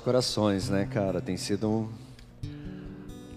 [0.00, 1.20] corações, né, cara?
[1.20, 1.92] Tem sido um,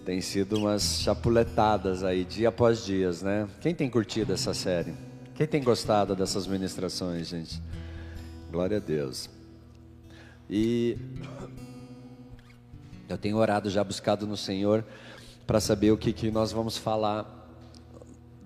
[0.05, 3.45] tem sido umas chapuletadas aí dia após dias, né?
[3.59, 4.93] Quem tem curtido essa série?
[5.35, 7.61] Quem tem gostado dessas ministrações, gente?
[8.49, 9.29] Glória a Deus.
[10.49, 10.97] E
[13.09, 14.85] eu tenho orado já buscado no Senhor
[15.45, 17.44] para saber o que, que nós vamos falar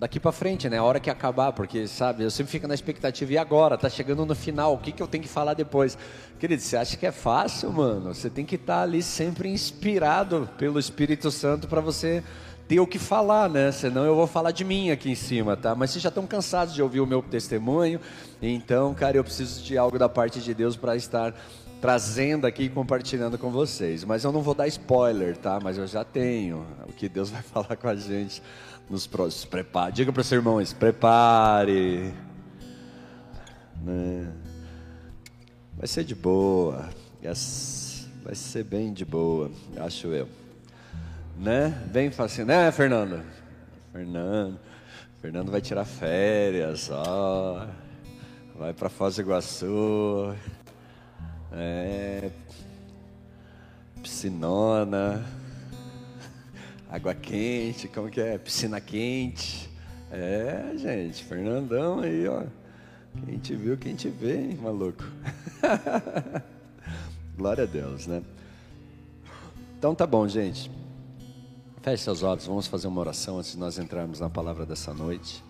[0.00, 0.78] daqui para frente, né?
[0.78, 4.24] A hora que acabar, porque sabe, eu sempre fico na expectativa e agora, tá chegando
[4.24, 5.98] no final, o que que eu tenho que falar depois?
[6.38, 8.14] Querido, você acha que é fácil, mano?
[8.14, 12.24] Você tem que estar tá ali sempre inspirado pelo Espírito Santo para você
[12.66, 13.70] ter o que falar, né?
[13.72, 15.74] Senão eu vou falar de mim aqui em cima, tá?
[15.74, 18.00] Mas vocês já estão cansados de ouvir o meu testemunho,
[18.40, 21.34] então, cara, eu preciso de algo da parte de Deus para estar
[21.80, 24.04] trazendo aqui e compartilhando com vocês.
[24.04, 25.58] Mas eu não vou dar spoiler, tá?
[25.62, 28.42] Mas eu já tenho o que Deus vai falar com a gente
[28.88, 29.44] nos próximos.
[29.46, 29.92] Prepare.
[29.92, 32.12] Diga para os irmãos, prepare.
[33.82, 34.32] Né?
[35.76, 36.88] Vai ser de boa.
[38.22, 40.28] Vai ser bem de boa, acho eu.
[41.38, 41.70] Né?
[41.90, 43.22] Bem fácil, né, Fernando?
[43.92, 44.58] Fernando.
[45.20, 47.66] Fernando vai tirar férias, ó.
[48.58, 50.34] Vai para Foz do Iguaçu.
[51.52, 52.30] É.
[54.02, 55.24] Piscinona
[56.90, 58.36] água quente, como que é?
[58.36, 59.70] Piscina quente.
[60.10, 62.42] É, gente, Fernandão aí, ó.
[63.24, 65.04] Quem te viu, quem te vê, hein, maluco.
[67.36, 68.22] Glória a Deus, né?
[69.78, 70.70] Então tá bom, gente.
[71.80, 75.42] Feche seus olhos, vamos fazer uma oração antes de nós entrarmos na palavra dessa noite.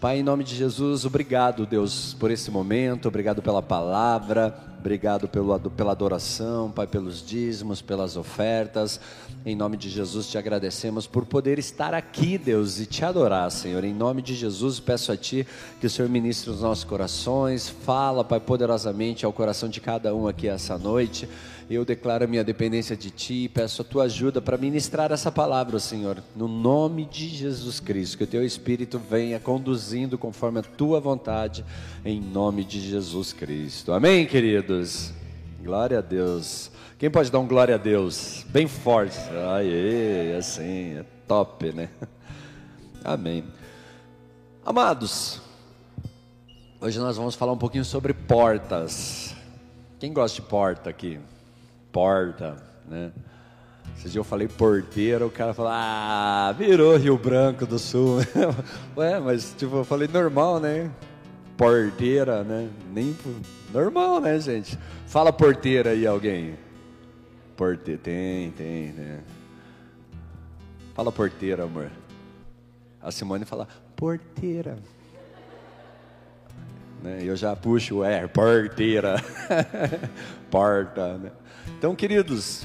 [0.00, 5.58] Pai, em nome de Jesus, obrigado, Deus, por esse momento, obrigado pela palavra, obrigado pelo,
[5.70, 9.00] pela adoração, Pai, pelos dízimos, pelas ofertas.
[9.44, 13.84] Em nome de Jesus, te agradecemos por poder estar aqui, Deus, e te adorar, Senhor.
[13.84, 15.46] Em nome de Jesus, peço a Ti
[15.80, 20.26] que o Senhor ministre os nossos corações, fala, Pai, poderosamente ao coração de cada um
[20.26, 21.28] aqui essa noite.
[21.70, 25.78] Eu declaro minha dependência de Ti e peço a Tua ajuda para ministrar essa palavra,
[25.78, 28.16] Senhor, no nome de Jesus Cristo.
[28.16, 31.62] Que o Teu Espírito venha conduzindo conforme a Tua vontade,
[32.06, 33.92] em nome de Jesus Cristo.
[33.92, 34.77] Amém, queridos?
[35.62, 36.70] Glória a Deus.
[36.98, 38.44] Quem pode dar um glória a Deus?
[38.48, 39.18] Bem forte.
[39.56, 41.88] Aê, assim, é top, né?
[43.04, 43.44] Amém.
[44.64, 45.40] Amados,
[46.80, 49.34] hoje nós vamos falar um pouquinho sobre portas.
[49.98, 51.18] Quem gosta de porta aqui?
[51.92, 52.56] porta,
[52.86, 53.10] né?
[53.96, 58.18] Esse dia eu falei porteira, o cara falou, ah, virou Rio Branco do Sul.
[58.96, 60.90] Ué, mas tipo, eu falei normal, né?
[61.58, 62.70] Porteira, né?
[62.94, 63.16] Nem
[63.74, 64.78] normal, né, gente?
[65.08, 66.56] Fala porteira aí alguém.
[67.56, 69.20] Porteira, tem, tem, né?
[70.94, 71.90] Fala porteira, amor.
[73.02, 73.66] A Simone fala
[73.96, 74.78] porteira.
[77.02, 77.18] Né?
[77.22, 79.16] Eu já puxo, é, porteira.
[80.48, 81.32] Porta, né?
[81.76, 82.62] Então, queridos,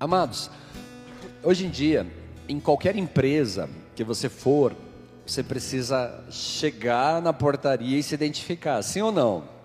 [0.00, 0.50] amados,
[1.42, 2.06] hoje em dia,
[2.48, 4.74] em qualquer empresa que você for,
[5.26, 9.56] você precisa chegar na portaria e se identificar, sim ou não?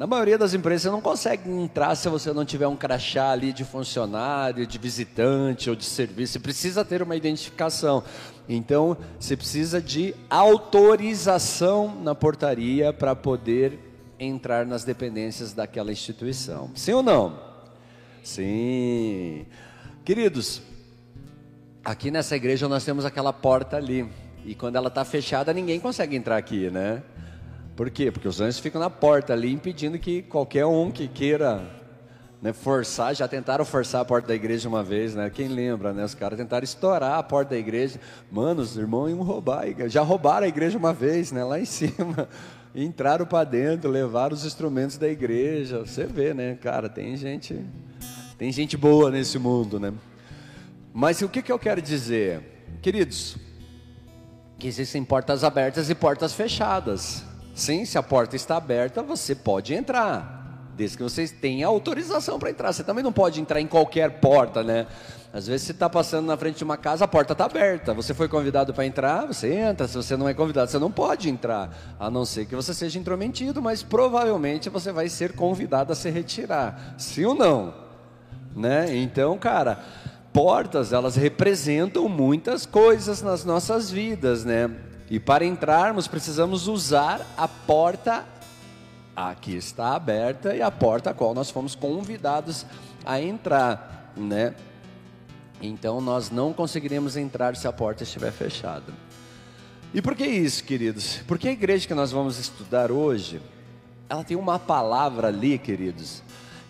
[0.00, 3.52] Na maioria das empresas você não consegue entrar se você não tiver um crachá ali
[3.52, 6.32] de funcionário, de visitante ou de serviço.
[6.32, 8.02] Você precisa ter uma identificação.
[8.48, 13.78] Então, você precisa de autorização na portaria para poder
[14.18, 16.70] entrar nas dependências daquela instituição.
[16.74, 17.38] Sim ou não?
[18.22, 19.44] Sim.
[20.02, 20.62] Queridos,
[21.84, 24.08] aqui nessa igreja nós temos aquela porta ali.
[24.44, 27.02] E quando ela está fechada, ninguém consegue entrar aqui, né?
[27.76, 28.10] Por quê?
[28.10, 31.62] Porque os anjos ficam na porta ali, impedindo que qualquer um que queira
[32.42, 35.30] né, forçar, já tentaram forçar a porta da igreja uma vez, né?
[35.30, 36.04] Quem lembra, né?
[36.04, 38.00] Os caras tentaram estourar a porta da igreja.
[38.30, 41.44] Mano, os irmãos iam roubar, já roubaram a igreja uma vez, né?
[41.44, 42.28] Lá em cima
[42.74, 45.80] entraram para dentro, levaram os instrumentos da igreja.
[45.80, 47.58] Você vê, né, cara, tem gente,
[48.38, 49.92] tem gente boa nesse mundo, né?
[50.92, 52.40] Mas o que, que eu quero dizer,
[52.80, 53.36] queridos?
[54.60, 57.24] Que existem portas abertas e portas fechadas.
[57.54, 62.50] Sim, se a porta está aberta, você pode entrar, desde que vocês tenham autorização para
[62.50, 62.70] entrar.
[62.70, 64.86] Você também não pode entrar em qualquer porta, né?
[65.32, 67.94] Às vezes você está passando na frente de uma casa, a porta está aberta.
[67.94, 69.88] Você foi convidado para entrar, você entra.
[69.88, 71.74] Se você não é convidado, você não pode entrar.
[71.98, 76.10] A não ser que você seja intrometido, mas provavelmente você vai ser convidado a se
[76.10, 76.96] retirar.
[76.98, 77.72] Sim ou não?
[78.54, 78.94] Né?
[78.94, 79.78] Então, cara,
[80.32, 84.70] portas, elas representam muitas coisas nas nossas vidas, né?
[85.10, 88.24] E para entrarmos, precisamos usar a porta
[89.28, 92.64] aqui está aberta e a porta a qual nós fomos convidados
[93.04, 94.54] a entrar, né?
[95.60, 98.92] Então nós não conseguiremos entrar se a porta estiver fechada.
[99.92, 101.18] E por que isso, queridos?
[101.26, 103.42] Porque a igreja que nós vamos estudar hoje,
[104.08, 106.22] ela tem uma palavra ali, queridos,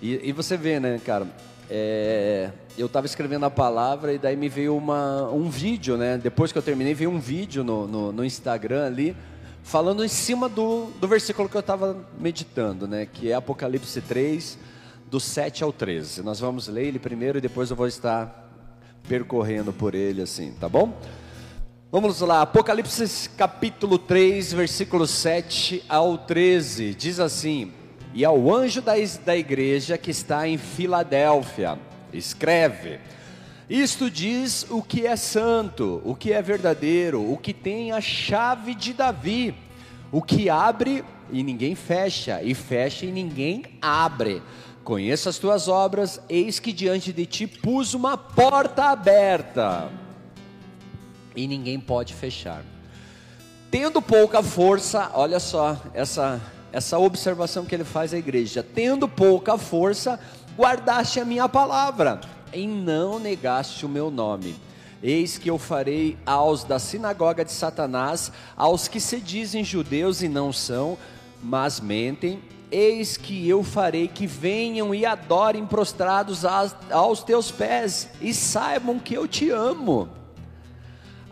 [0.02, 1.26] E, e você vê, né, cara?
[1.68, 6.16] É, eu estava escrevendo a palavra e daí me veio uma, um vídeo, né?
[6.16, 9.14] Depois que eu terminei, veio um vídeo no, no, no Instagram ali,
[9.62, 13.06] falando em cima do, do versículo que eu estava meditando, né?
[13.06, 14.58] Que é Apocalipse 3,
[15.10, 16.22] do 7 ao 13.
[16.22, 18.48] Nós vamos ler ele primeiro e depois eu vou estar
[19.06, 20.98] percorrendo por ele assim, tá bom?
[21.92, 27.72] Vamos lá, Apocalipse capítulo 3, versículo 7 ao 13, diz assim:
[28.14, 28.92] E ao anjo da,
[29.24, 31.78] da igreja que está em Filadélfia,
[32.12, 32.98] escreve:
[33.68, 38.74] Isto diz o que é santo, o que é verdadeiro, o que tem a chave
[38.74, 39.54] de Davi,
[40.10, 44.42] o que abre e ninguém fecha, e fecha e ninguém abre.
[44.82, 49.90] Conheço as tuas obras, eis que diante de ti pus uma porta aberta
[51.36, 52.64] e ninguém pode fechar.
[53.70, 56.40] Tendo pouca força, olha só essa
[56.72, 58.62] essa observação que ele faz à igreja.
[58.62, 60.20] Tendo pouca força,
[60.56, 62.20] guardaste a minha palavra
[62.52, 64.56] e não negaste o meu nome.
[65.02, 70.28] Eis que eu farei aos da sinagoga de Satanás, aos que se dizem judeus e
[70.28, 70.98] não são,
[71.42, 78.34] mas mentem, eis que eu farei que venham e adorem prostrados aos teus pés, e
[78.34, 80.19] saibam que eu te amo.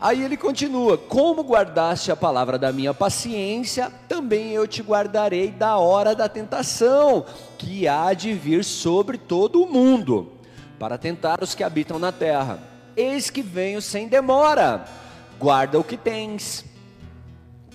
[0.01, 5.77] Aí ele continua: Como guardaste a palavra da minha paciência, também eu te guardarei da
[5.77, 7.25] hora da tentação,
[7.59, 10.33] que há de vir sobre todo o mundo,
[10.79, 12.61] para tentar os que habitam na terra.
[12.97, 14.85] Eis que venho sem demora,
[15.39, 16.65] guarda o que tens,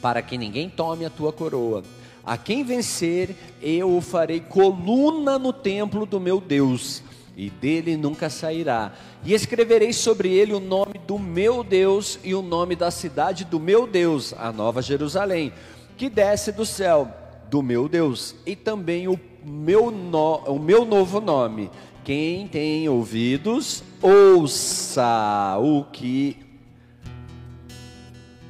[0.01, 1.83] para que ninguém tome a tua coroa.
[2.25, 7.03] A quem vencer, eu o farei coluna no templo do meu Deus
[7.35, 8.93] e dele nunca sairá.
[9.23, 13.59] E escreverei sobre ele o nome do meu Deus e o nome da cidade do
[13.59, 15.51] meu Deus, a Nova Jerusalém,
[15.97, 17.11] que desce do céu,
[17.49, 21.69] do meu Deus, e também o meu, no, o meu novo nome.
[22.03, 26.37] Quem tem ouvidos, ouça o que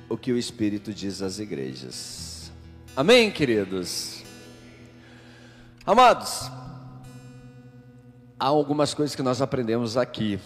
[0.09, 2.51] o que o Espírito diz às igrejas.
[2.95, 4.23] Amém, queridos.
[5.85, 6.51] Amados,
[8.43, 10.37] há algumas coisas que nós aprendemos aqui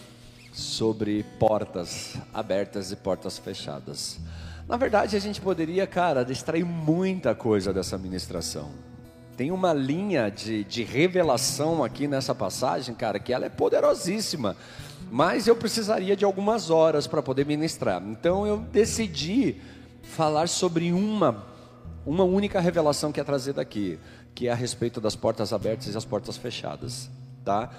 [0.52, 4.20] sobre portas abertas e portas fechadas.
[4.68, 8.70] Na verdade, a gente poderia, cara, extrair muita coisa dessa ministração.
[9.36, 14.56] Tem uma linha de, de revelação aqui nessa passagem, cara, que ela é poderosíssima.
[15.10, 18.00] Mas eu precisaria de algumas horas para poder ministrar.
[18.00, 19.56] Então eu decidi
[20.04, 21.44] falar sobre uma,
[22.06, 23.98] uma única revelação que é trazida aqui,
[24.36, 27.10] que é a respeito das portas abertas e as portas fechadas
[27.44, 27.70] tá?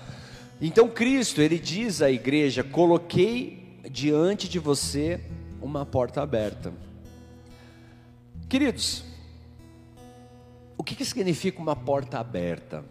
[0.62, 5.20] Então Cristo, ele diz à igreja: "Coloquei diante de você
[5.62, 6.74] uma porta aberta".
[8.48, 9.04] Queridos,
[10.78, 12.84] o que, que significa uma porta aberta?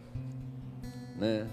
[1.16, 1.46] Né?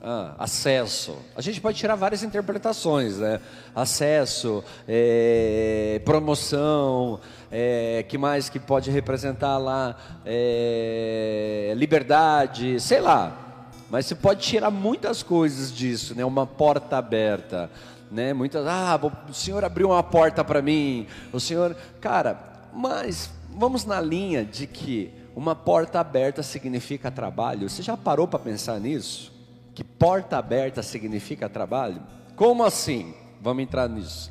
[0.00, 1.16] Ah, acesso.
[1.34, 3.40] A gente pode tirar várias interpretações, né?
[3.74, 7.18] Acesso, é, promoção,
[7.50, 9.96] é, que mais que pode representar lá?
[10.24, 13.47] É, liberdade, sei lá.
[13.90, 16.24] Mas você pode tirar muitas coisas disso, né?
[16.24, 17.70] Uma porta aberta,
[18.10, 18.32] né?
[18.34, 21.06] Muitas, ah, o Senhor abriu uma porta para mim.
[21.32, 22.38] O Senhor, cara,
[22.72, 27.68] mas vamos na linha de que uma porta aberta significa trabalho.
[27.68, 29.32] Você já parou para pensar nisso?
[29.74, 32.02] Que porta aberta significa trabalho?
[32.36, 33.14] Como assim?
[33.40, 34.30] Vamos entrar nisso.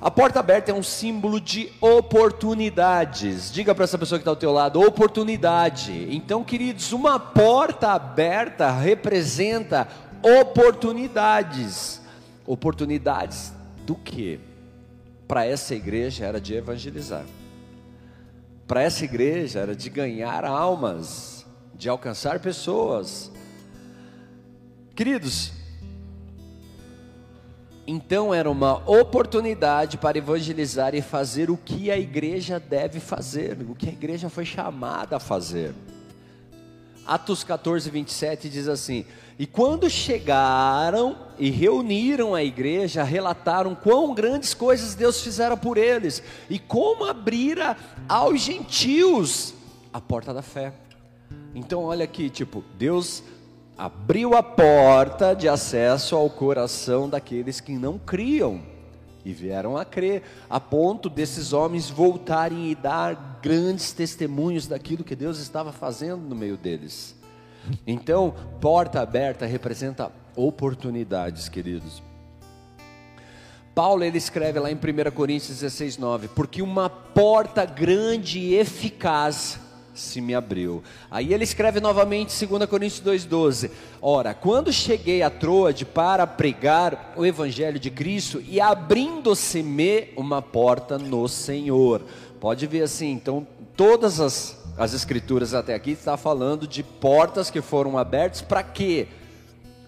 [0.00, 3.50] A porta aberta é um símbolo de oportunidades.
[3.50, 6.08] Diga para essa pessoa que está ao teu lado, oportunidade.
[6.10, 9.88] Então, queridos, uma porta aberta representa
[10.22, 12.02] oportunidades.
[12.46, 13.52] Oportunidades
[13.86, 14.40] do que?
[15.26, 17.24] Para essa igreja era de evangelizar.
[18.66, 23.30] Para essa igreja era de ganhar almas, de alcançar pessoas.
[24.94, 25.52] Queridos,
[27.86, 33.74] então era uma oportunidade para evangelizar e fazer o que a igreja deve fazer, o
[33.74, 35.74] que a igreja foi chamada a fazer.
[37.06, 39.04] Atos 14, 27 diz assim:
[39.38, 46.22] E quando chegaram e reuniram a igreja, relataram quão grandes coisas Deus fizera por eles
[46.48, 47.76] e como abrira
[48.08, 49.52] aos gentios
[49.92, 50.72] a porta da fé.
[51.54, 53.22] Então, olha aqui, tipo, Deus
[53.76, 58.62] abriu a porta de acesso ao coração daqueles que não criam
[59.24, 65.16] e vieram a crer, a ponto desses homens voltarem e dar grandes testemunhos daquilo que
[65.16, 67.16] Deus estava fazendo no meio deles.
[67.86, 72.02] Então, porta aberta representa oportunidades, queridos.
[73.74, 79.58] Paulo ele escreve lá em 1 Coríntios 16, 9: Porque uma porta grande e eficaz
[79.94, 80.82] se me abriu.
[81.10, 83.70] Aí ele escreve novamente 2 Coríntios 2,12:
[84.02, 90.98] Ora, quando cheguei a Troade para pregar o Evangelho de Cristo e abrindo-se-me uma porta
[90.98, 92.02] no Senhor.
[92.40, 93.46] Pode ver assim, então
[93.76, 99.08] todas as, as escrituras até aqui está falando de portas que foram abertas para quê?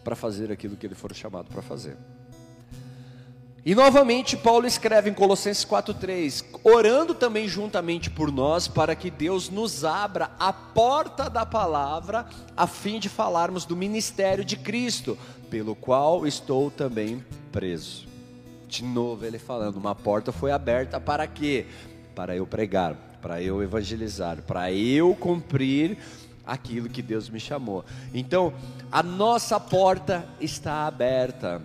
[0.03, 1.97] Para fazer aquilo que ele for chamado para fazer.
[3.67, 9.51] E novamente Paulo escreve em Colossenses 4:3, orando também juntamente por nós para que Deus
[9.51, 15.19] nos abra a porta da palavra a fim de falarmos do ministério de Cristo,
[15.51, 18.07] pelo qual estou também preso.
[18.69, 21.67] De novo ele falando, uma porta foi aberta para quê?
[22.15, 25.99] Para eu pregar, para eu evangelizar, para eu cumprir
[26.47, 27.85] aquilo que Deus me chamou.
[28.15, 28.55] Então,
[28.93, 31.61] a nossa porta está aberta.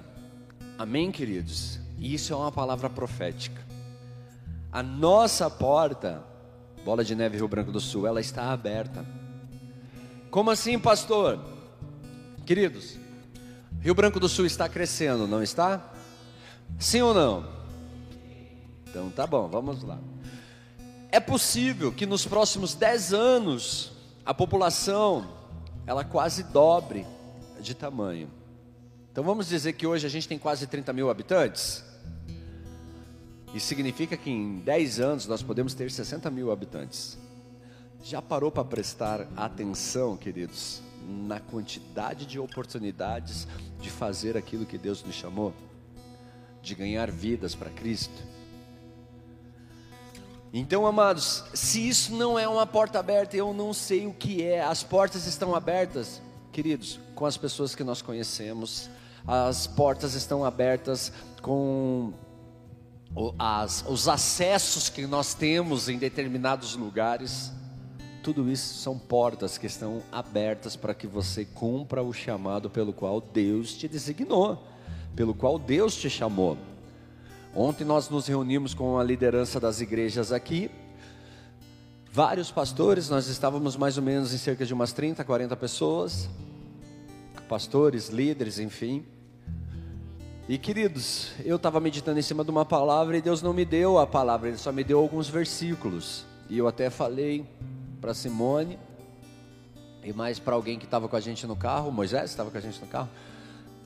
[0.80, 1.81] Amém, queridos?
[2.02, 3.62] E isso é uma palavra profética.
[4.72, 6.24] A nossa porta,
[6.84, 9.06] Bola de Neve Rio Branco do Sul, ela está aberta.
[10.32, 11.40] Como assim, pastor?
[12.44, 12.98] Queridos,
[13.82, 15.94] Rio Branco do Sul está crescendo, não está?
[16.80, 17.46] Sim ou não?
[18.90, 20.00] Então tá bom, vamos lá.
[21.12, 23.92] É possível que nos próximos 10 anos
[24.26, 25.28] a população
[25.86, 27.06] ela quase dobre
[27.60, 28.28] de tamanho.
[29.12, 31.91] Então vamos dizer que hoje a gente tem quase 30 mil habitantes.
[33.54, 37.18] Isso significa que em 10 anos nós podemos ter 60 mil habitantes.
[38.04, 43.48] Já parou para prestar atenção, queridos, na quantidade de oportunidades
[43.80, 45.54] de fazer aquilo que Deus nos chamou?
[46.62, 48.24] De ganhar vidas para Cristo?
[50.54, 54.62] Então, amados, se isso não é uma porta aberta, eu não sei o que é.
[54.62, 58.90] As portas estão abertas, queridos, com as pessoas que nós conhecemos,
[59.26, 62.14] as portas estão abertas com
[63.38, 67.52] as, os acessos que nós temos em determinados lugares,
[68.24, 73.20] tudo isso são portas que estão abertas para que você cumpra o chamado pelo qual
[73.20, 74.64] Deus te designou,
[75.16, 76.58] pelo qual Deus te chamou.
[77.54, 80.72] Ontem nós nos reunimos com a liderança das igrejas aqui,
[82.12, 86.30] vários pastores, nós estávamos mais ou menos em cerca de umas 30, 40 pessoas,
[87.50, 89.06] pastores, líderes, enfim.
[90.52, 93.98] E queridos, eu estava meditando em cima de uma palavra e Deus não me deu
[93.98, 96.26] a palavra, Ele só me deu alguns versículos.
[96.50, 97.46] E eu até falei
[98.02, 98.78] para Simone
[100.04, 102.60] e mais para alguém que estava com a gente no carro, Moisés estava com a
[102.60, 103.08] gente no carro.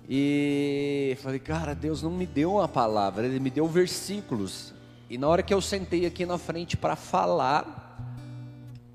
[0.09, 4.73] E falei, cara, Deus não me deu uma palavra, Ele me deu versículos.
[5.07, 7.95] E na hora que eu sentei aqui na frente para falar,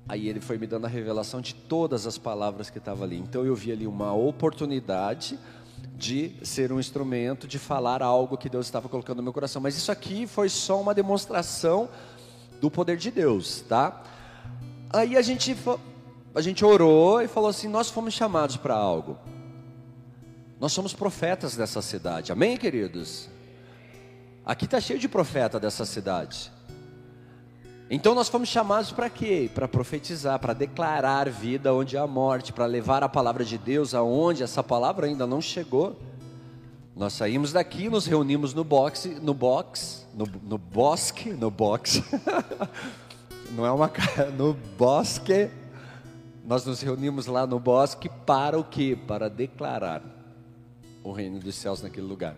[0.09, 3.17] aí Ele foi me dando a revelação de todas as palavras que estavam ali.
[3.17, 5.39] Então eu vi ali uma oportunidade
[5.95, 9.61] de ser um instrumento, de falar algo que Deus estava colocando no meu coração.
[9.61, 11.89] Mas isso aqui foi só uma demonstração
[12.59, 14.03] do poder de Deus, tá?
[14.89, 15.55] Aí a gente,
[16.33, 19.17] a gente orou e falou assim: nós fomos chamados para algo.
[20.59, 23.27] Nós somos profetas dessa cidade, amém, queridos?
[24.45, 26.51] Aqui está cheio de profeta dessa cidade.
[27.93, 29.51] Então nós fomos chamados para quê?
[29.53, 34.43] Para profetizar, para declarar vida onde há morte, para levar a palavra de Deus aonde
[34.43, 35.99] essa palavra ainda não chegou.
[36.95, 42.01] Nós saímos daqui, nos reunimos no boxe, no box, no, no bosque, no box.
[43.51, 43.91] não é uma
[44.37, 45.49] no bosque.
[46.45, 48.97] Nós nos reunimos lá no bosque para o quê?
[49.05, 50.01] Para declarar
[51.03, 52.37] o reino dos céus naquele lugar.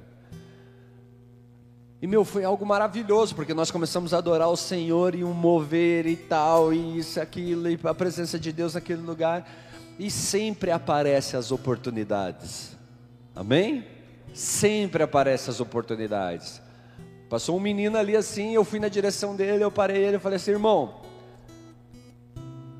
[2.03, 6.05] E meu, foi algo maravilhoso, porque nós começamos a adorar o Senhor e um mover
[6.05, 9.49] e tal, e isso, aquilo, e a presença de Deus naquele lugar.
[9.97, 12.75] E sempre aparecem as oportunidades.
[13.33, 13.87] Amém?
[14.33, 16.61] Sempre aparecem as oportunidades.
[17.29, 20.35] Passou um menino ali assim, eu fui na direção dele, eu parei ele, eu falei
[20.35, 20.95] assim, irmão,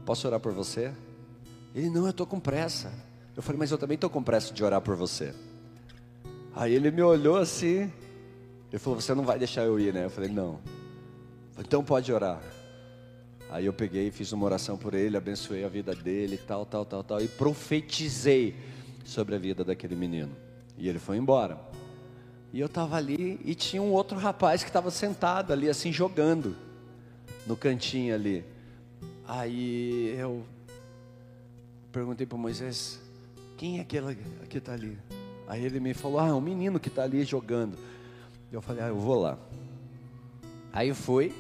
[0.05, 0.91] posso orar por você?
[1.73, 2.91] Ele, não, eu estou com pressa.
[3.37, 5.33] Eu falei, mas eu também estou com pressa de orar por você.
[6.53, 7.89] Aí ele me olhou assim,
[8.73, 10.05] ele falou: Você não vai deixar eu ir, né?
[10.05, 10.59] Eu falei: Não.
[11.59, 12.41] Então pode orar.
[13.51, 17.03] Aí eu peguei, fiz uma oração por ele, abençoei a vida dele, tal, tal, tal,
[17.03, 18.55] tal, e profetizei
[19.05, 20.35] sobre a vida daquele menino.
[20.75, 21.59] E ele foi embora.
[22.51, 26.55] E eu estava ali e tinha um outro rapaz que estava sentado ali, assim, jogando
[27.45, 28.43] no cantinho ali.
[29.27, 30.43] Aí eu
[31.91, 32.99] perguntei para Moisés:
[33.55, 34.17] Quem é aquele
[34.49, 34.97] que está ali?
[35.47, 37.77] Aí ele me falou: Ah, é um menino que está ali jogando.
[38.53, 39.35] Eu falei, ah, eu vou lá.
[40.71, 41.33] Aí fui,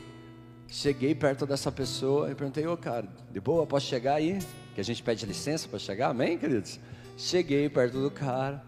[0.67, 4.39] cheguei perto dessa pessoa e perguntei, ô oh, cara, de boa, posso chegar aí?
[4.73, 6.79] Que a gente pede licença para chegar, amém, queridos?
[7.15, 8.63] Cheguei perto do cara,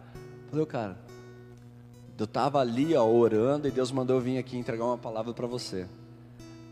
[0.48, 0.96] falei, ô cara,
[2.20, 5.48] eu estava ali ó, orando e Deus mandou eu vir aqui entregar uma palavra para
[5.48, 5.88] você.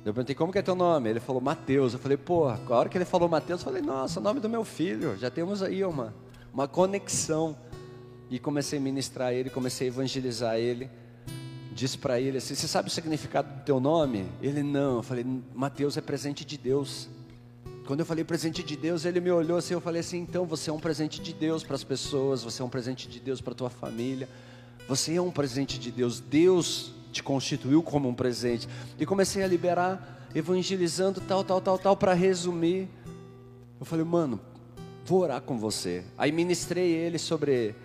[0.06, 1.10] Eu perguntei, como que é teu nome?
[1.10, 1.94] Ele falou, Mateus.
[1.94, 4.64] Eu falei, pô, a hora que ele falou Mateus, eu falei, nossa, nome do meu
[4.64, 5.18] filho.
[5.18, 6.14] Já temos aí uma,
[6.54, 7.58] uma conexão.
[8.30, 10.90] E comecei a ministrar ele, comecei a evangelizar ele.
[11.74, 14.28] Disse para ele assim: Você sabe o significado do teu nome?
[14.42, 14.98] Ele não.
[14.98, 17.10] Eu falei: Mateus é presente de Deus.
[17.86, 19.74] Quando eu falei presente de Deus, ele me olhou assim.
[19.74, 22.66] Eu falei assim: Então você é um presente de Deus para as pessoas, você é
[22.66, 24.30] um presente de Deus para tua família.
[24.88, 26.20] Você é um presente de Deus.
[26.20, 28.68] Deus te constituiu como um presente.
[29.00, 32.90] E comecei a liberar, evangelizando, tal, tal, tal, tal, para resumir.
[33.80, 34.40] Eu falei, mano,
[35.06, 36.04] vou orar com você.
[36.18, 37.76] Aí ministrei ele sobre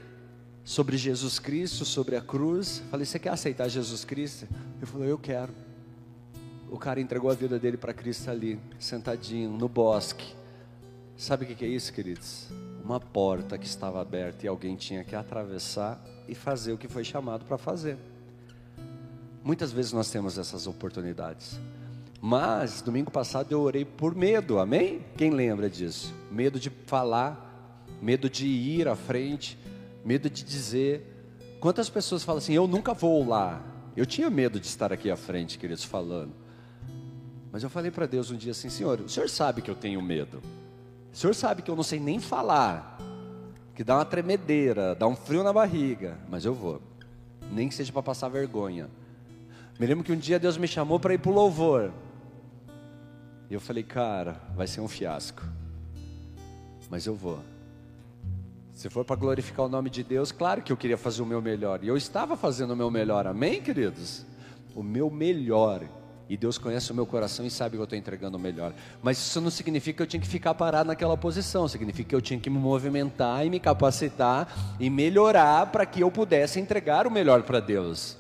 [0.69, 2.83] sobre Jesus Cristo, sobre a cruz.
[2.91, 4.47] Falei, você quer aceitar Jesus Cristo?
[4.77, 5.51] Ele falou, eu quero.
[6.71, 10.35] O cara entregou a vida dele para Cristo ali, sentadinho no bosque.
[11.17, 12.49] Sabe o que é isso, queridos?
[12.85, 17.03] Uma porta que estava aberta e alguém tinha que atravessar e fazer o que foi
[17.03, 17.97] chamado para fazer.
[19.43, 21.59] Muitas vezes nós temos essas oportunidades.
[22.21, 25.01] Mas domingo passado eu orei por medo, amém?
[25.17, 26.13] Quem lembra disso?
[26.31, 29.57] Medo de falar, medo de ir à frente,
[30.05, 31.15] medo de dizer.
[31.61, 33.63] Quantas pessoas falam assim: Eu nunca vou lá.
[33.97, 36.33] Eu tinha medo de estar aqui à frente, queridos, falando.
[37.51, 40.01] Mas eu falei para Deus um dia assim: Senhor, o senhor sabe que eu tenho
[40.01, 40.41] medo.
[41.13, 42.99] O senhor sabe que eu não sei nem falar.
[43.75, 46.19] Que dá uma tremedeira, dá um frio na barriga.
[46.29, 46.83] Mas eu vou.
[47.51, 48.89] Nem que seja para passar vergonha.
[49.79, 51.93] Me lembro que um dia Deus me chamou para ir para o louvor.
[53.49, 55.43] E eu falei, cara, vai ser um fiasco.
[56.91, 57.41] Mas eu vou.
[58.79, 61.43] Se for para glorificar o nome de Deus, claro que eu queria fazer o meu
[61.43, 61.83] melhor.
[61.83, 64.25] E eu estava fazendo o meu melhor, amém, queridos?
[64.73, 65.83] O meu melhor.
[66.29, 68.73] E Deus conhece o meu coração e sabe que eu estou entregando o melhor.
[69.03, 71.67] Mas isso não significa que eu tinha que ficar parado naquela posição.
[71.67, 74.47] Significa que eu tinha que me movimentar e me capacitar
[74.79, 78.17] e melhorar para que eu pudesse entregar o melhor para Deus.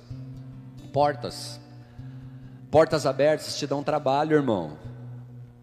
[0.92, 1.60] Portas.
[2.68, 4.76] Portas abertas te dão trabalho, irmão.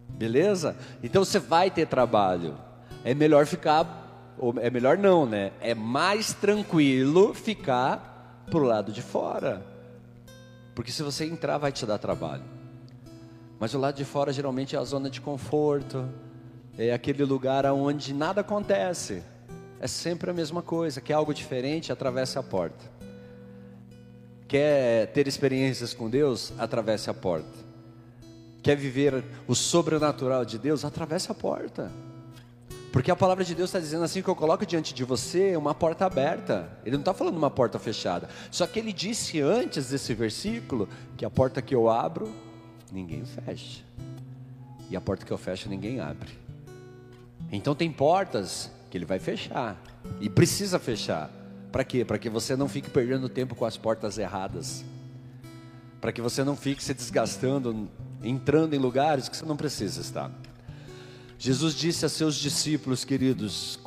[0.08, 0.74] Beleza?
[1.04, 2.56] Então você vai ter trabalho.
[3.04, 4.05] É melhor ficar
[4.38, 5.52] ou é melhor não, né?
[5.62, 9.66] É mais tranquilo ficar pro lado de fora.
[10.74, 12.44] Porque se você entrar, vai te dar trabalho.
[13.60, 16.08] Mas o lado de fora geralmente é a zona de conforto,
[16.78, 19.24] é aquele lugar onde nada acontece.
[19.80, 21.00] É sempre a mesma coisa.
[21.00, 21.92] Quer algo diferente?
[21.92, 22.86] Atravesse a porta.
[24.48, 26.54] Quer ter experiências com Deus?
[26.58, 27.66] Atravesse a porta.
[28.62, 30.84] Quer viver o sobrenatural de Deus?
[30.84, 31.92] Atravesse a porta.
[32.96, 35.76] Porque a palavra de Deus está dizendo assim que eu coloco diante de você uma
[35.76, 36.70] porta aberta.
[36.86, 38.30] Ele não está falando uma porta fechada.
[38.50, 42.34] Só que ele disse antes desse versículo que a porta que eu abro,
[42.90, 43.84] ninguém fecha.
[44.90, 46.30] E a porta que eu fecho, ninguém abre.
[47.52, 49.76] Então tem portas que ele vai fechar.
[50.22, 51.30] E precisa fechar.
[51.74, 52.06] Para quê?
[52.06, 54.86] Para que você não fique perdendo tempo com as portas erradas.
[56.00, 57.90] Para que você não fique se desgastando,
[58.24, 60.32] entrando em lugares que você não precisa estar.
[61.38, 63.80] Jesus disse a seus discípulos, queridos,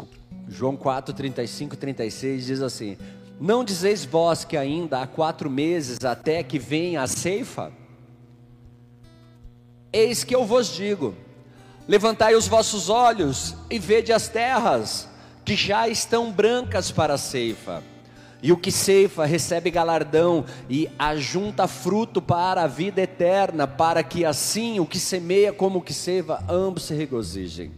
[0.49, 2.97] João 4, 35 e 36 diz assim:
[3.41, 7.73] Não dizeis vós que ainda há quatro meses até que venha a ceifa?
[9.93, 11.15] Eis que eu vos digo:
[11.87, 15.09] levantai os vossos olhos e vede as terras,
[15.45, 17.83] que já estão brancas para a ceifa.
[18.41, 24.25] E o que ceifa recebe galardão e ajunta fruto para a vida eterna, para que
[24.25, 27.73] assim o que semeia como o que ceifa, ambos se regozijem.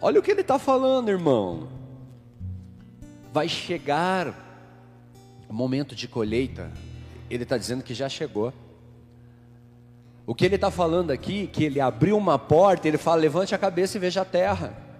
[0.00, 1.68] Olha o que ele está falando, irmão.
[3.32, 4.34] Vai chegar
[5.48, 6.72] o momento de colheita,
[7.28, 8.52] ele está dizendo que já chegou.
[10.26, 13.58] O que ele está falando aqui, que ele abriu uma porta, ele fala: levante a
[13.58, 14.91] cabeça e veja a terra.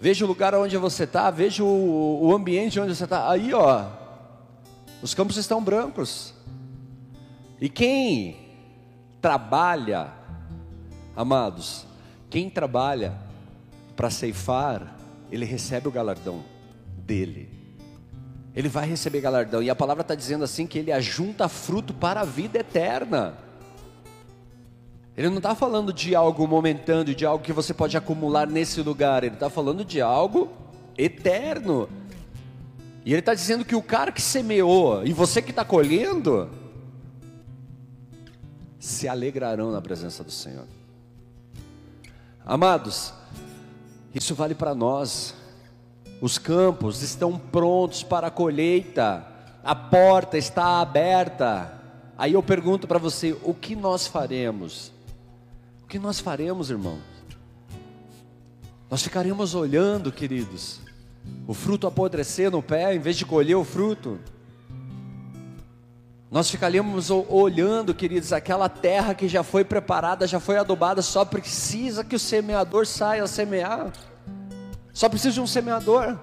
[0.00, 3.30] Veja o lugar onde você está, veja o, o ambiente onde você está.
[3.30, 3.86] Aí, ó,
[5.02, 6.34] os campos estão brancos.
[7.60, 8.36] E quem
[9.20, 10.12] trabalha,
[11.16, 11.84] amados,
[12.30, 13.14] quem trabalha
[13.96, 14.96] para ceifar,
[15.30, 16.44] ele recebe o galardão
[16.96, 17.50] dele.
[18.54, 19.62] Ele vai receber galardão.
[19.62, 23.36] E a palavra está dizendo assim que ele ajunta fruto para a vida eterna.
[25.18, 29.24] Ele não está falando de algo momentâneo, de algo que você pode acumular nesse lugar.
[29.24, 30.48] Ele está falando de algo
[30.96, 31.88] eterno.
[33.04, 36.48] E ele está dizendo que o cara que semeou e você que está colhendo
[38.78, 40.66] se alegrarão na presença do Senhor.
[42.46, 43.12] Amados,
[44.14, 45.34] isso vale para nós.
[46.20, 49.26] Os campos estão prontos para a colheita,
[49.64, 51.72] a porta está aberta.
[52.16, 54.96] Aí eu pergunto para você: o que nós faremos?
[55.88, 57.00] O que nós faremos, irmãos?
[58.90, 60.80] Nós ficaremos olhando, queridos,
[61.46, 64.18] o fruto apodrecer no pé, em vez de colher o fruto.
[66.30, 72.04] Nós ficaríamos olhando, queridos, aquela terra que já foi preparada, já foi adubada, só precisa
[72.04, 73.90] que o semeador saia a semear.
[74.92, 76.18] Só precisa de um semeador.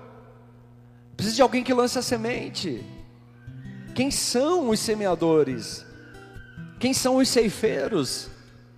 [1.17, 2.85] Precisa de alguém que lance a semente.
[3.95, 5.83] Quem são os semeadores?
[6.79, 8.34] Quem são os ceifeiros?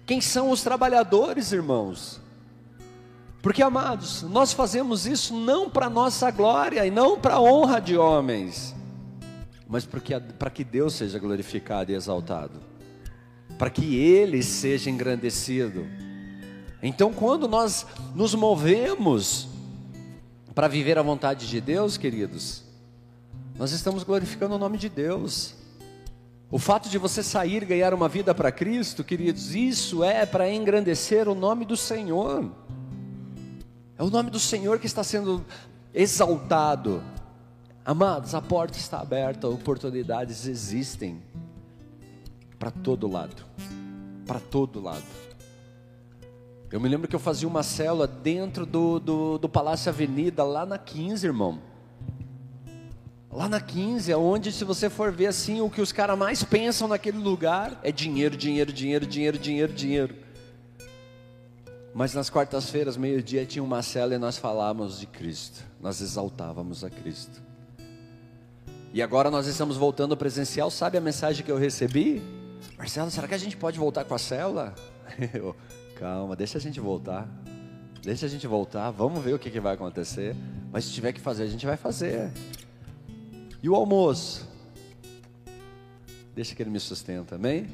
[0.07, 2.19] Quem são os trabalhadores, irmãos?
[3.43, 7.95] Porque, amados, nós fazemos isso não para nossa glória e não para a honra de
[7.95, 8.75] homens
[9.67, 12.59] mas para que Deus seja glorificado e exaltado,
[13.57, 15.85] para que Ele seja engrandecido.
[16.81, 19.49] Então, quando nós nos movemos
[20.55, 22.63] para viver a vontade de Deus, queridos,
[23.57, 25.55] nós estamos glorificando o nome de Deus.
[26.49, 30.49] O fato de você sair e ganhar uma vida para Cristo, queridos, isso é para
[30.49, 32.49] engrandecer o nome do Senhor.
[33.97, 35.45] É o nome do Senhor que está sendo
[35.93, 37.03] exaltado.
[37.83, 41.21] Amados, a porta está aberta, oportunidades existem
[42.57, 43.43] para todo lado.
[44.25, 45.03] Para todo lado.
[46.71, 50.65] Eu me lembro que eu fazia uma célula dentro do, do, do Palácio Avenida, lá
[50.65, 51.59] na 15, irmão.
[53.31, 56.43] Lá na 15, é onde, se você for ver assim, o que os caras mais
[56.43, 60.15] pensam naquele lugar é dinheiro, dinheiro, dinheiro, dinheiro, dinheiro, dinheiro.
[61.93, 66.89] Mas nas quartas-feiras, meio-dia, tinha uma célula e nós falávamos de Cristo, nós exaltávamos a
[66.89, 67.41] Cristo.
[68.93, 70.71] E agora nós estamos voltando presencial.
[70.71, 72.21] Sabe a mensagem que eu recebi?
[72.77, 74.73] Marcelo, será que a gente pode voltar com a célula?
[75.33, 75.55] Eu,
[75.99, 77.27] calma, deixa a gente voltar.
[78.01, 78.89] Deixa a gente voltar.
[78.91, 80.35] Vamos ver o que, que vai acontecer.
[80.71, 82.31] Mas se tiver que fazer, a gente vai fazer.
[83.67, 84.47] E o almoço?
[86.33, 87.67] Deixa que ele me sustenta, amém?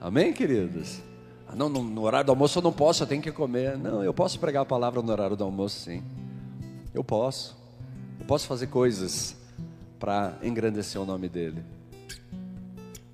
[0.00, 1.02] Amém, queridos?
[1.46, 3.76] Ah, não, no, horário do almoço eu não posso, eu tenho que comer.
[3.76, 6.02] Não, eu posso pregar a palavra no horário do almoço, sim.
[6.94, 7.54] Eu posso.
[8.18, 9.36] Eu posso fazer coisas
[9.98, 11.62] para engrandecer o nome dele.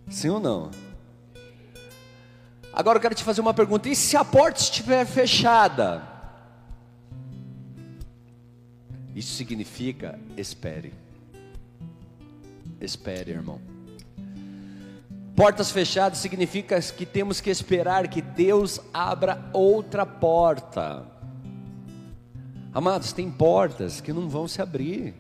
[0.09, 0.71] Sim ou não?
[2.73, 6.01] Agora eu quero te fazer uma pergunta: e se a porta estiver fechada?
[9.17, 11.03] Isso significa espere.
[12.85, 13.61] Espere, irmão.
[15.37, 21.07] Portas fechadas significa que temos que esperar que Deus abra outra porta.
[22.75, 25.15] Amados, tem portas que não vão se abrir.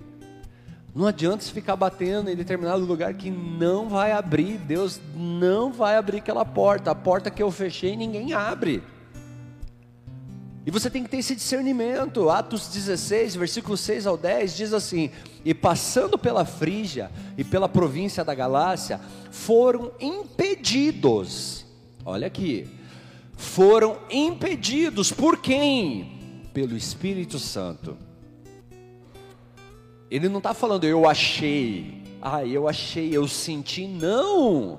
[0.94, 4.59] Não adianta se ficar batendo em determinado lugar que não vai abrir.
[4.59, 6.90] Deus não vai abrir aquela porta.
[6.90, 8.83] A porta que eu fechei, ninguém abre.
[10.64, 12.31] E você tem que ter esse discernimento.
[12.31, 15.11] Atos 16, versículo 6 ao 10 diz assim:
[15.44, 21.64] E passando pela Frígia e pela província da Galácia, foram impedidos.
[22.05, 22.68] Olha aqui.
[23.37, 26.42] Foram impedidos por quem?
[26.53, 27.96] Pelo Espírito Santo
[30.12, 34.79] ele não está falando eu achei, ah, eu achei, eu senti, não.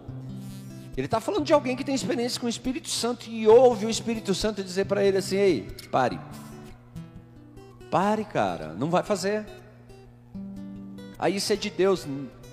[0.96, 3.90] Ele está falando de alguém que tem experiência com o Espírito Santo e ouve o
[3.90, 6.20] Espírito Santo dizer para ele assim: ei, pare,
[7.90, 9.46] pare, cara, não vai fazer.
[11.18, 12.06] Aí isso é de Deus,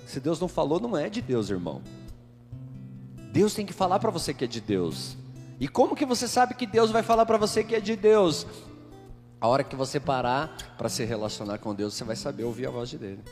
[0.07, 1.81] se Deus não falou, não é de Deus, irmão.
[3.31, 5.15] Deus tem que falar para você que é de Deus.
[5.59, 8.47] E como que você sabe que Deus vai falar para você que é de Deus?
[9.39, 12.71] A hora que você parar para se relacionar com Deus, você vai saber ouvir a
[12.71, 13.23] voz de dele.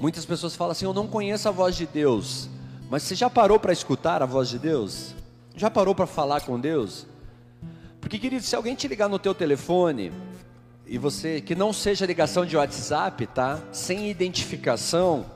[0.00, 2.48] Muitas pessoas falam assim: Eu não conheço a voz de Deus.
[2.88, 5.14] Mas você já parou para escutar a voz de Deus?
[5.56, 7.06] Já parou para falar com Deus?
[8.00, 10.12] Porque, querido, se alguém te ligar no teu telefone
[10.86, 13.58] e você que não seja ligação de WhatsApp, tá?
[13.72, 15.26] Sem identificação,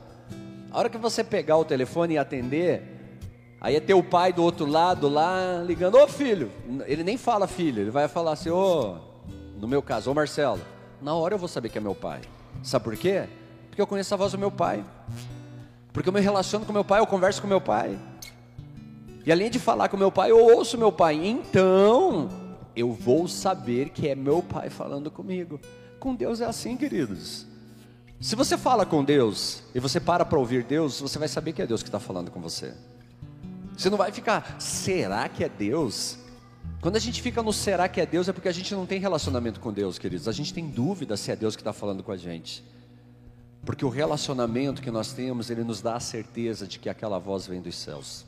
[0.71, 2.83] a hora que você pegar o telefone e atender,
[3.59, 6.49] aí é teu pai do outro lado lá ligando: "Ô filho".
[6.85, 8.95] Ele nem fala filho, ele vai falar assim: "Ô,
[9.59, 10.61] no meu caso, ô Marcelo,
[11.01, 12.21] na hora eu vou saber que é meu pai.
[12.63, 13.27] Sabe por quê?
[13.69, 14.85] Porque eu conheço a voz do meu pai.
[15.93, 17.97] Porque eu me relaciono com meu pai, eu converso com meu pai.
[19.25, 21.15] E além de falar com meu pai, eu ouço meu pai.
[21.15, 22.29] Então,
[22.75, 25.59] eu vou saber que é meu pai falando comigo.
[25.99, 27.45] Com Deus é assim, queridos.
[28.19, 31.61] Se você fala com Deus e você para para ouvir Deus, você vai saber que
[31.61, 32.73] é Deus que está falando com você.
[33.75, 36.17] Você não vai ficar, será que é Deus?
[36.81, 38.99] Quando a gente fica no será que é Deus, é porque a gente não tem
[38.99, 40.27] relacionamento com Deus, queridos.
[40.27, 42.63] A gente tem dúvida se é Deus que está falando com a gente.
[43.65, 47.45] Porque o relacionamento que nós temos, ele nos dá a certeza de que aquela voz
[47.45, 48.25] vem dos céus.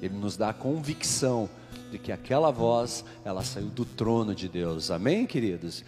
[0.00, 1.48] Ele nos dá a convicção
[1.90, 4.90] de que aquela voz, ela saiu do trono de Deus.
[4.90, 5.84] Amém, queridos?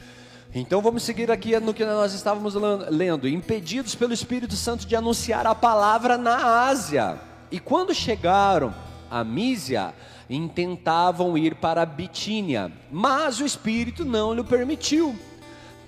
[0.54, 2.54] Então vamos seguir aqui no que nós estávamos
[2.88, 3.28] lendo.
[3.28, 7.20] Impedidos pelo Espírito Santo de anunciar a palavra na Ásia.
[7.50, 8.74] E quando chegaram
[9.10, 9.94] a Mísia,
[10.28, 15.16] intentavam ir para Bitínia, mas o Espírito não lhe permitiu.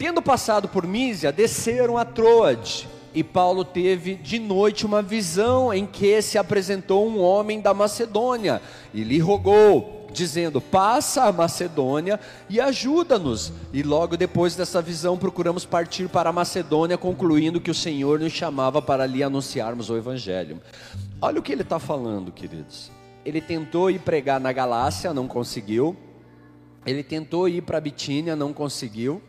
[0.02, 5.86] Tendo passado por Mísia, desceram a Troade, e Paulo teve de noite uma visão em
[5.86, 8.60] que se apresentou um homem da Macedônia
[8.92, 12.18] e lhe rogou, dizendo: Passa a Macedônia
[12.50, 13.52] e ajuda-nos.
[13.72, 18.32] E logo depois dessa visão, procuramos partir para a Macedônia, concluindo que o Senhor nos
[18.32, 20.60] chamava para lhe anunciarmos o Evangelho.
[21.20, 22.90] Olha o que ele está falando, queridos.
[23.24, 25.96] Ele tentou ir pregar na Galácia, não conseguiu.
[26.84, 29.22] Ele tentou ir para Bitínia, não conseguiu.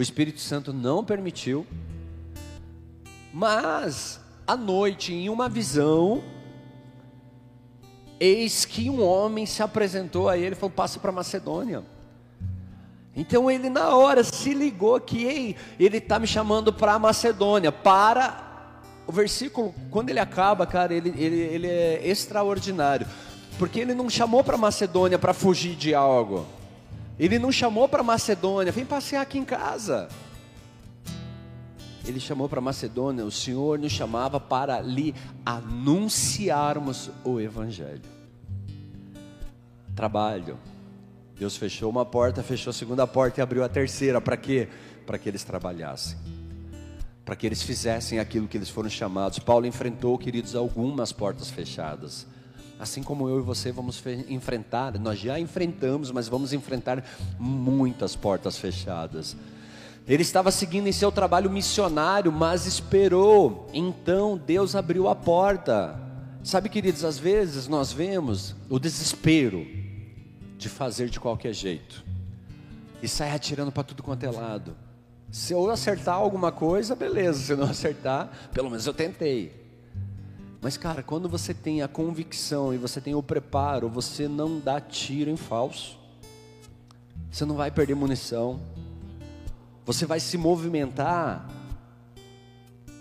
[0.00, 1.66] O Espírito Santo não permitiu.
[3.34, 6.24] Mas, à noite, em uma visão,
[8.18, 11.84] eis que um homem se apresentou a ele e falou: passa para Macedônia.
[13.14, 18.72] Então ele na hora se ligou que ei, ele está me chamando para Macedônia, para
[19.06, 23.06] o versículo, quando ele acaba, cara, ele, ele, ele é extraordinário,
[23.58, 26.46] porque ele não chamou para Macedônia para fugir de algo,
[27.24, 30.08] ele não chamou para Macedônia, vem passear aqui em casa.
[32.06, 38.00] Ele chamou para Macedônia, o Senhor nos chamava para lhe anunciarmos o Evangelho.
[39.94, 40.58] Trabalho.
[41.38, 44.18] Deus fechou uma porta, fechou a segunda porta e abriu a terceira.
[44.20, 44.68] Para quê?
[45.06, 46.16] Para que eles trabalhassem.
[47.24, 49.38] Para que eles fizessem aquilo que eles foram chamados.
[49.38, 52.26] Paulo enfrentou, queridos, algumas portas fechadas.
[52.80, 57.04] Assim como eu e você vamos enfrentar, nós já enfrentamos, mas vamos enfrentar
[57.38, 59.36] muitas portas fechadas.
[60.08, 63.68] Ele estava seguindo em seu trabalho missionário, mas esperou.
[63.74, 66.00] Então Deus abriu a porta.
[66.42, 69.66] Sabe, queridos, às vezes nós vemos o desespero
[70.56, 72.02] de fazer de qualquer jeito
[73.02, 74.74] e sair atirando para tudo quanto é lado.
[75.30, 77.38] Se eu acertar alguma coisa, beleza.
[77.40, 79.59] Se não acertar, pelo menos eu tentei.
[80.60, 84.80] Mas, cara, quando você tem a convicção e você tem o preparo, você não dá
[84.80, 85.98] tiro em falso.
[87.30, 88.60] Você não vai perder munição.
[89.86, 91.48] Você vai se movimentar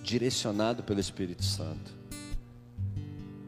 [0.02, 2.00] direcionado pelo Espírito Santo.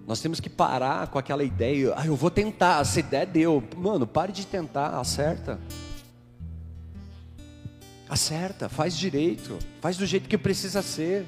[0.06, 3.64] Nós temos que parar com aquela ideia, ah, eu vou tentar, essa ideia deu.
[3.78, 5.58] Mano, pare de tentar, acerta.
[8.10, 11.26] Acerta, faz direito, faz do jeito que precisa ser.